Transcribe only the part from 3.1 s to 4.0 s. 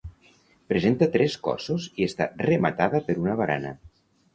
per una barana.